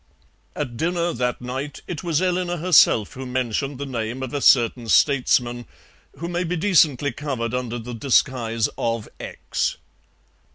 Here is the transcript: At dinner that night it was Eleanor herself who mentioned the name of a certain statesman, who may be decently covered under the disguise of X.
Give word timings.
At 0.55 0.77
dinner 0.77 1.13
that 1.13 1.41
night 1.41 1.83
it 1.85 2.03
was 2.03 2.23
Eleanor 2.23 2.57
herself 2.57 3.13
who 3.13 3.27
mentioned 3.27 3.77
the 3.77 3.85
name 3.85 4.23
of 4.23 4.33
a 4.33 4.41
certain 4.41 4.89
statesman, 4.89 5.67
who 6.17 6.27
may 6.27 6.43
be 6.43 6.55
decently 6.55 7.11
covered 7.11 7.53
under 7.53 7.77
the 7.77 7.93
disguise 7.93 8.67
of 8.79 9.07
X. 9.19 9.77